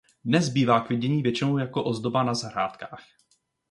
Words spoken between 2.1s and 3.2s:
na zahrádkách.